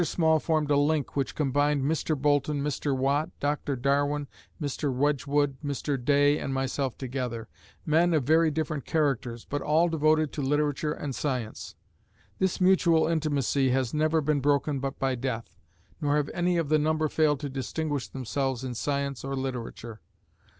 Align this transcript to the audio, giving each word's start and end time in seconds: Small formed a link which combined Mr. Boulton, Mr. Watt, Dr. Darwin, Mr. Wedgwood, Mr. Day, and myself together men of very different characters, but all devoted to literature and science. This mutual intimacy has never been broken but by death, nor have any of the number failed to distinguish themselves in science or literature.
Small 0.03 0.39
formed 0.39 0.71
a 0.71 0.77
link 0.77 1.15
which 1.15 1.35
combined 1.35 1.83
Mr. 1.83 2.19
Boulton, 2.19 2.63
Mr. 2.63 2.97
Watt, 2.97 3.29
Dr. 3.39 3.75
Darwin, 3.75 4.27
Mr. 4.59 4.91
Wedgwood, 4.91 5.57
Mr. 5.63 6.03
Day, 6.03 6.39
and 6.39 6.51
myself 6.51 6.97
together 6.97 7.47
men 7.85 8.11
of 8.15 8.23
very 8.23 8.49
different 8.49 8.83
characters, 8.83 9.45
but 9.45 9.61
all 9.61 9.89
devoted 9.89 10.33
to 10.33 10.41
literature 10.41 10.91
and 10.91 11.13
science. 11.13 11.75
This 12.39 12.59
mutual 12.59 13.07
intimacy 13.07 13.69
has 13.69 13.93
never 13.93 14.21
been 14.21 14.39
broken 14.39 14.79
but 14.79 14.97
by 14.97 15.13
death, 15.13 15.55
nor 16.01 16.15
have 16.15 16.31
any 16.33 16.57
of 16.57 16.69
the 16.69 16.79
number 16.79 17.07
failed 17.07 17.39
to 17.41 17.47
distinguish 17.49 18.07
themselves 18.07 18.63
in 18.63 18.73
science 18.73 19.23
or 19.23 19.35
literature. 19.35 20.01